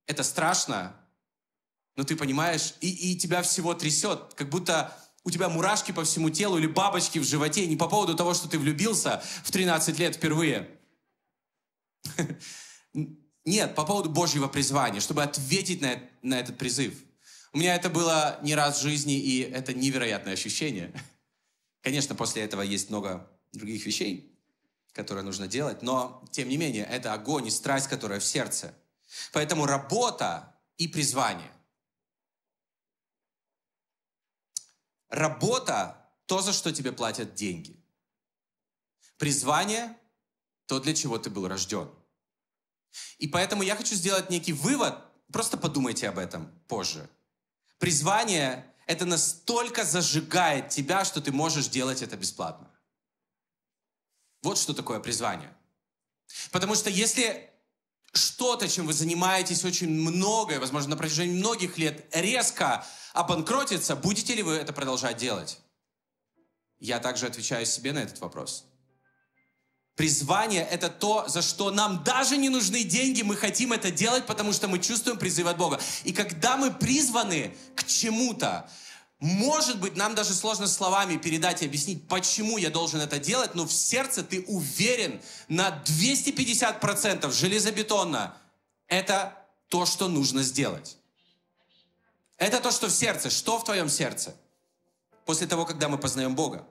[0.07, 0.97] Это страшно.
[1.97, 6.31] Но ты понимаешь, и, и тебя всего трясет, как будто у тебя мурашки по всему
[6.31, 10.15] телу или бабочки в животе, не по поводу того, что ты влюбился в 13 лет
[10.15, 10.71] впервые.
[13.45, 16.95] Нет, по поводу Божьего призвания, чтобы ответить на, на этот призыв.
[17.53, 20.93] У меня это было не раз в жизни, и это невероятное ощущение.
[21.83, 24.38] Конечно, после этого есть много других вещей,
[24.93, 28.75] которое нужно делать, но, тем не менее, это огонь и страсть, которая в сердце.
[29.33, 31.53] Поэтому работа и призвание.
[35.09, 37.83] Работа– то, за что тебе платят деньги.
[39.17, 39.97] Призвание–
[40.67, 41.91] то, для чего ты был рожден.
[43.19, 44.95] И поэтому я хочу сделать некий вывод,
[45.33, 47.09] просто подумайте об этом позже.
[47.79, 52.68] Призвание– это настолько зажигает тебя, что ты можешь делать это бесплатно.
[54.49, 55.55] Вот что такое призвание.
[56.53, 57.51] Потому что если
[58.15, 62.83] что-то, чем вы занимаетесь очень многое, возможно, на протяжении многих лет, резко
[63.13, 65.59] обанкротится, будете ли вы это продолжать делать?
[66.81, 68.65] Я также отвечаю себе на этот вопрос.
[69.97, 74.55] Призвание– это то, за что нам даже не нужны деньги, мы хотим это делать, потому
[74.55, 75.79] что мы чувствуем призыв от Бога.
[76.05, 78.71] И когда мы призваны к чему-то,
[79.21, 83.67] может быть, нам даже сложно словами передать и объяснить, почему я должен это делать, но
[83.67, 88.37] в сердце ты уверен на 250% железобетонно.
[88.87, 89.37] Это
[89.69, 90.99] то, что нужно сделать.
[92.37, 93.29] Это то, что в сердце.
[93.29, 94.37] Что в твоем сердце?
[95.25, 96.65] После того, когда мы познаем Бога.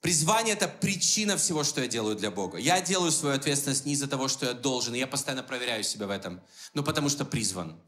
[0.00, 2.58] Призвание– это причина всего, что я делаю для Бога.
[2.58, 6.06] Я делаю свою ответственность не из-за того, что я должен, и я постоянно проверяю себя
[6.06, 6.42] в этом,
[6.72, 7.78] но потому что призван.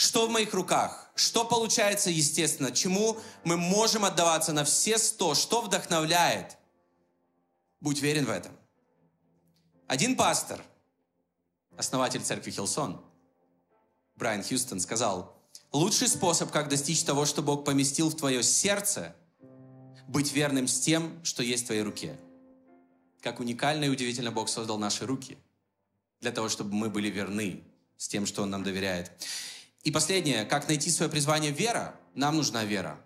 [0.00, 1.10] Что в моих руках?
[1.14, 2.72] Что получается естественно?
[2.72, 5.34] Чему мы можем отдаваться на все сто?
[5.34, 6.56] Что вдохновляет?
[7.82, 8.56] Будь верен в этом.
[9.86, 10.64] Один пастор,
[11.76, 12.98] основатель церкви Хилсон,
[14.16, 15.36] Брайан Хьюстон, сказал,
[15.70, 19.14] лучший способ, как достичь того, что Бог поместил в твое сердце–
[20.08, 22.18] быть верным с тем, что есть в твоей руке.
[23.20, 25.36] Как уникально и удивительно Бог создал наши руки
[26.22, 27.62] для того, чтобы мы были верны
[27.98, 29.12] с тем, что Он нам доверяет.
[29.82, 31.94] И последнее, как найти свое призвание вера?
[32.14, 32.98] Нам нужна вера.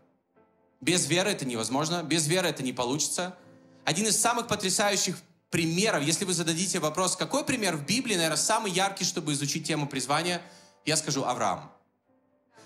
[0.80, 3.36] Без веры это невозможно, без веры это не получится.
[3.84, 5.16] Один из самых потрясающих
[5.50, 9.86] примеров, если вы зададите вопрос, какой пример в Библии, наверное, самый яркий, чтобы изучить тему
[9.86, 10.42] призвания,
[10.84, 11.70] я скажу Авраам.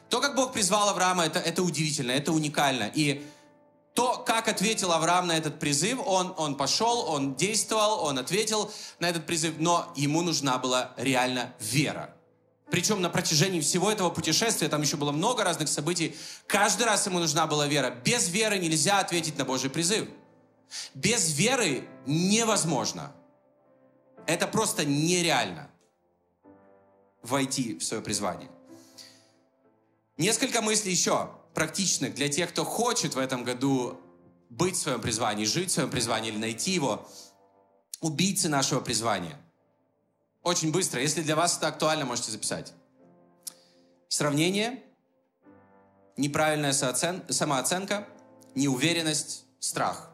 [0.08, 2.90] То, как Бог призвал Авраама, это, это удивительно, это уникально.
[2.94, 3.26] И
[3.94, 9.10] то, как ответил Авраам на этот призыв, он, он пошел, он действовал, он ответил на
[9.10, 12.14] этот призыв, но ему нужна была реально вера.
[12.70, 16.16] Причем на протяжении всего этого путешествия, там еще было много разных событий,
[16.46, 17.90] каждый раз ему нужна была вера.
[18.04, 20.08] Без веры нельзя ответить на Божий призыв.
[20.94, 23.12] Без веры невозможно.
[24.26, 25.70] Это просто нереально
[27.22, 28.50] войти в свое призвание.
[30.18, 33.98] Несколько мыслей еще практичных для тех, кто хочет в этом году
[34.50, 37.08] быть в своем призвании, жить в своем призвании или найти его.
[38.00, 39.40] Убийцы нашего призвания.
[40.42, 41.00] Очень быстро.
[41.00, 42.72] Если для вас это актуально, можете записать.
[44.08, 44.82] Сравнение,
[46.16, 48.08] неправильная самооценка,
[48.54, 50.10] неуверенность, страх.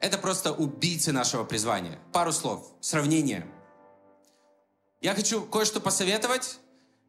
[0.00, 1.98] Это просто убийцы нашего призвания.
[2.12, 2.72] Пару слов.
[2.80, 3.46] Сравнение.
[5.00, 6.60] Я хочу кое-что посоветовать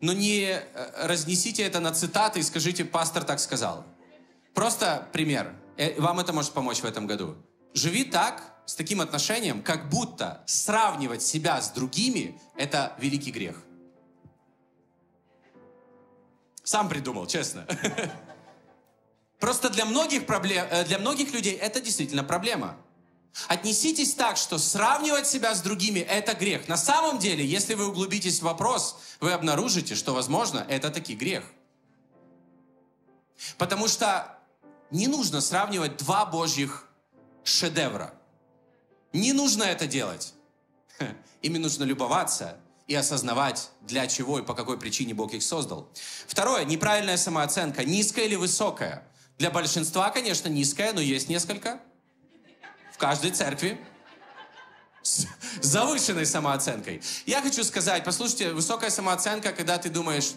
[0.02, 3.86] но не э, разнесите это на цитаты и скажите, пастор так сказал.
[4.54, 5.54] Просто пример.
[5.78, 7.38] Э, вам это может помочь в этом году.
[7.74, 13.56] Живи так, с таким отношением, как будто сравнивать себя с другими– это великий грех.
[16.64, 17.66] Сам придумал, честно.
[19.40, 22.78] Просто для многих, проблем, э, для многих людей это действительно проблема.
[23.48, 26.68] Отнеситесь так, что сравнивать себя с другими– это грех.
[26.68, 31.44] На самом деле, если вы углубитесь в вопрос, вы обнаружите, что, возможно, это таки грех.
[33.58, 34.38] Потому что
[34.92, 36.88] не нужно сравнивать два Божьих
[37.44, 38.14] шедевра.
[39.14, 40.34] Не нужно это делать.
[41.42, 42.58] Ими нужно любоваться
[42.88, 45.90] и осознавать, для чего и по какой причине Бог их создал.
[46.28, 49.08] Второе, неправильная самооценка, низкая или высокая.
[49.38, 51.80] Для большинства, конечно, низкая, но есть несколько–
[53.02, 53.80] каждой церкви
[55.02, 55.26] с
[55.60, 57.02] завышенной самооценкой.
[57.26, 60.34] Я хочу сказать, послушайте, высокая самооценка, когда ты думаешь,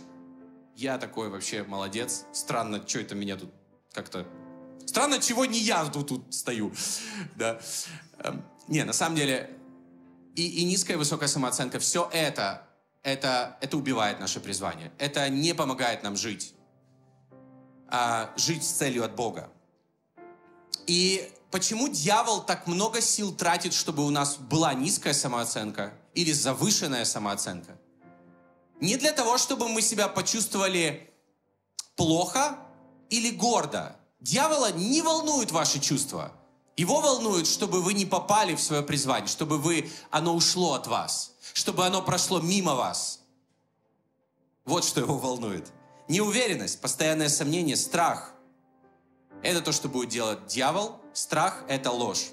[0.75, 3.51] я такой вообще молодец, странно, что это меня тут
[3.93, 4.27] как-то...
[4.87, 6.72] Странно, чего не я тут, тут стою.
[7.37, 7.61] Да.
[8.69, 9.51] Не, на самом деле,
[10.35, 12.67] и, и низкая, и высокая самооценка, все это,
[13.03, 14.93] это, это убивает наше призвание.
[14.99, 16.55] Это не помогает нам жить.
[17.89, 19.51] А жить с целью от Бога.
[20.87, 27.05] И почему дьявол так много сил тратит, чтобы у нас была низкая самооценка или завышенная
[27.05, 27.79] самооценка?
[28.81, 31.11] Не для того, чтобы мы себя почувствовали
[31.97, 32.59] плохо
[33.11, 33.97] или гордо.
[34.21, 36.33] Дьявола не волнуют ваши чувства.
[36.77, 41.35] Его волнует, чтобы вы не попали в свое призвание, чтобы вы, оно ушло от вас,
[41.53, 43.20] чтобы оно прошло мимо вас.
[44.64, 45.70] Вот что его волнует.
[46.09, 48.33] Неуверенность, постоянное сомнение, страх.
[49.43, 52.27] Это то, что будет делать дьявол, Страх– это ложь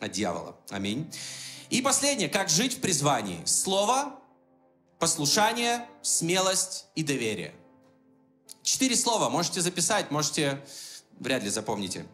[0.00, 0.56] от дьявола.
[0.70, 1.12] Аминь.
[1.68, 3.44] И последнее, как жить в призвании.
[3.44, 4.18] Слово,
[4.98, 7.54] послушание, смелость и доверие.
[8.62, 10.64] Четыре слова можете записать, можете,
[11.20, 12.06] вряд ли запомните.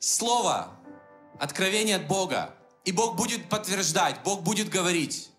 [0.00, 0.68] Слово,
[1.38, 2.54] откровение от Бога.
[2.84, 5.30] И Бог будет подтверждать, Бог будет говорить.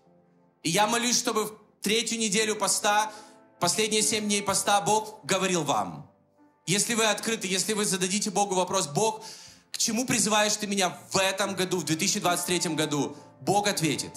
[0.62, 3.12] И я молюсь, чтобы в третью неделю поста,
[3.58, 6.10] последние семь дней поста Бог говорил вам.
[6.66, 9.24] Если вы открыты, если вы зададите Богу вопрос, Бог,
[9.72, 13.16] к чему призываешь ты меня в этом году, в 2023 году?
[13.40, 14.12] Бог ответит.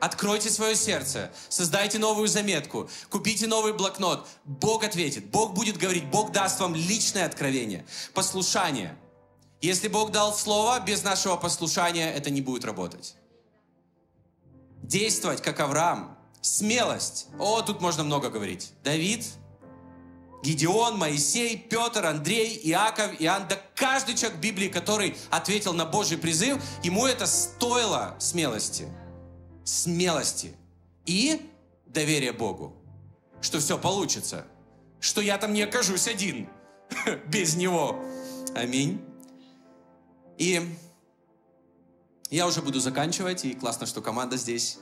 [0.00, 4.28] Откройте свое сердце, создайте новую заметку, купите новый блокнот.
[4.44, 7.84] Бог ответит, Бог будет говорить, Бог даст вам личное откровение,
[8.14, 8.96] послушание.
[9.60, 13.16] Если Бог дал слово, без нашего послушания это не будет работать.
[14.82, 16.16] Действовать, как Авраам.
[16.40, 17.26] Смелость.
[17.38, 18.72] О, тут можно много говорить.
[18.84, 19.26] Давид,
[20.42, 26.62] Гедеон, Моисей, Петр, Андрей, Иаков, Иоанн, да каждый человек Библии, который ответил на Божий призыв,
[26.84, 28.88] ему это стоило смелости.
[29.64, 30.54] Смелости.
[31.06, 31.50] И
[31.86, 32.76] доверия Богу,
[33.40, 34.46] что все получится,
[35.00, 36.48] что я там не окажусь один
[37.26, 37.98] без Него.
[38.54, 39.07] Аминь.
[40.38, 40.62] И
[42.30, 44.78] я уже буду заканчивать, и классно, что команда здесь.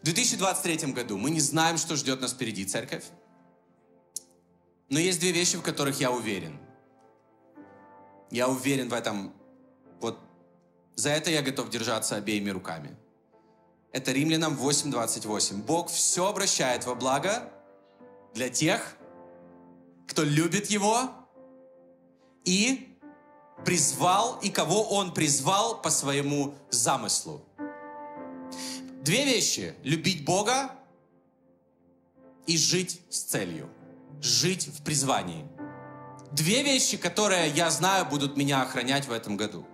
[0.00, 3.04] В 2023 году мы не знаем, что ждет нас впереди, церковь.
[4.88, 6.58] Но есть две вещи, в которых я уверен.
[8.30, 9.34] Я уверен в этом.
[10.00, 10.18] Вот
[10.94, 12.96] за это я готов держаться обеими руками.
[13.92, 15.62] Это Римлянам 8.28.
[15.64, 17.52] Бог все обращает во благо
[18.34, 18.96] для тех,
[20.06, 21.10] кто любит Его
[22.44, 22.87] и
[23.64, 27.44] призвал, и кого Он призвал по своему замыслу.
[29.02, 29.74] Две вещи.
[29.82, 30.70] Любить Бога
[32.46, 33.70] и жить с целью
[34.20, 35.46] жить в призвании.
[36.32, 39.66] Две вещи, которые я знаю, будут меня охранять в этом году.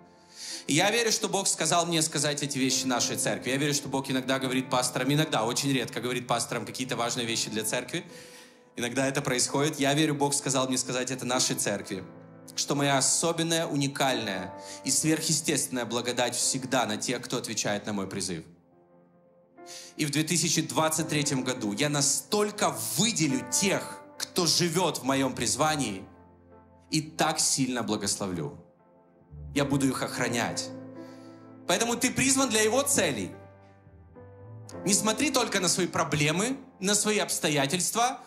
[0.67, 3.51] Я верю, что Бог сказал мне сказать эти вещи нашей церкви.
[3.51, 7.51] Я верю, что Бог иногда говорит пасторам, иногда, очень редко говорит пасторам какие-то важные вещи
[7.51, 8.05] для церкви.
[8.77, 9.79] Иногда это происходит.
[9.79, 12.03] Я верю, Бог сказал мне сказать это нашей церкви.
[12.57, 18.45] Что моя особенная, уникальная и сверхъестественная благодать всегда на тех, кто отвечает на мой призыв.
[19.97, 26.05] И в 2023 году я настолько выделю тех, кто живет в моем призвании,
[26.91, 28.57] и так сильно благословлю.
[29.55, 30.69] Я буду их охранять.
[31.67, 33.31] Поэтому ты призван для Его целей.
[34.85, 38.21] Не смотри только на свои проблемы, на свои обстоятельства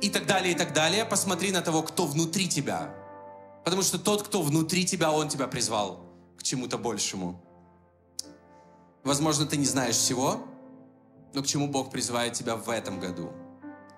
[0.00, 1.04] и так далее, и так далее.
[1.04, 2.94] Посмотри на того, кто внутри тебя.
[3.64, 6.04] Потому что тот, кто внутри тебя, Он тебя призвал
[6.36, 7.42] к чему-то большему.
[9.04, 10.46] Возможно, ты не знаешь всего,
[11.34, 13.32] но к чему Бог призывает тебя в этом году,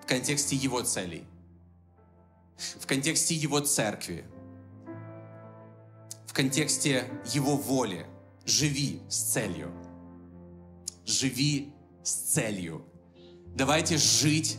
[0.01, 1.25] в контексте Его целей
[2.79, 4.25] в контексте Его церкви,
[6.25, 8.05] в контексте Его воли.
[8.45, 9.71] Живи с целью.
[11.05, 12.83] Живи с целью.
[13.55, 14.57] Давайте жить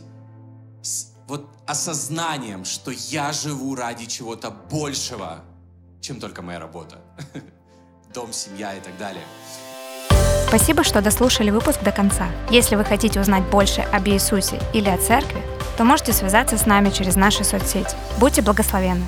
[1.27, 5.43] вот осознанием, что я живу ради чего-то большего,
[6.01, 6.99] чем только моя работа.
[8.13, 9.23] Дом, семья и так далее.
[10.47, 12.27] Спасибо, что дослушали выпуск до конца.
[12.51, 15.41] Если вы хотите узнать больше об Иисусе или о церкви,
[15.77, 17.95] то можете связаться с нами через наши соцсети.
[18.19, 19.05] Будьте благословенны!